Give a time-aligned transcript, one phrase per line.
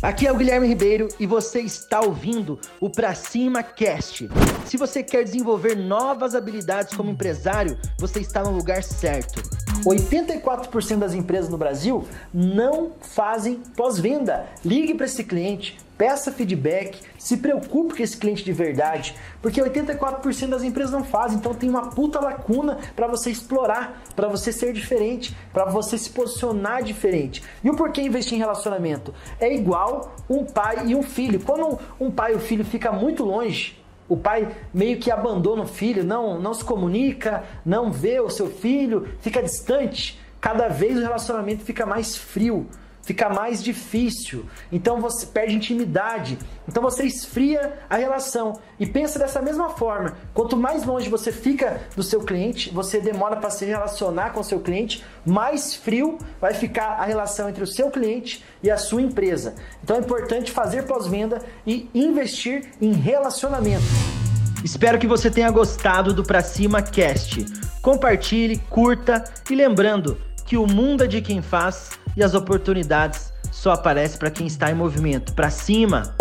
[0.00, 4.28] Aqui é o Guilherme Ribeiro e você está ouvindo o Pra Cima Cast.
[4.64, 9.42] Se você quer desenvolver novas habilidades como empresário, você está no lugar certo.
[9.84, 14.46] 84% das empresas no Brasil não fazem pós-venda.
[14.64, 20.48] Ligue para esse cliente, peça feedback, se preocupe com esse cliente de verdade, porque 84%
[20.48, 24.72] das empresas não fazem, então tem uma puta lacuna para você explorar, para você ser
[24.72, 27.42] diferente, para você se posicionar diferente.
[27.62, 29.12] E o porquê investir em relacionamento?
[29.40, 31.40] É igual um pai e um filho.
[31.40, 33.76] Quando um pai e o filho fica muito longe,
[34.08, 38.48] o pai meio que abandona o filho, não, não se comunica, não vê o seu
[38.48, 40.18] filho, fica distante.
[40.40, 42.66] Cada vez o relacionamento fica mais frio,
[43.08, 44.44] fica mais difícil.
[44.70, 46.38] Então você perde intimidade.
[46.68, 48.60] Então você esfria a relação.
[48.78, 53.36] E pensa dessa mesma forma: quanto mais longe você fica do seu cliente, você demora
[53.36, 57.66] para se relacionar com o seu cliente, mais frio vai ficar a relação entre o
[57.66, 59.54] seu cliente e a sua empresa.
[59.82, 63.86] Então é importante fazer pós-venda e investir em relacionamento.
[64.62, 67.46] Espero que você tenha gostado do Pra Cima Cast.
[67.80, 73.70] Compartilhe, curta e lembrando que o mundo é de quem faz e as oportunidades só
[73.70, 75.32] aparecem para quem está em movimento.
[75.34, 76.18] Para cima!